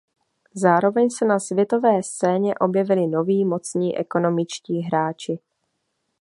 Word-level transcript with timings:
Zároveň 0.53 1.09
se 1.09 1.25
na 1.25 1.39
světové 1.39 2.03
scéně 2.03 2.55
objevili 2.55 3.07
noví 3.07 3.45
mocní 3.45 3.97
ekonomičtí 3.97 4.81
hráči. 4.81 5.39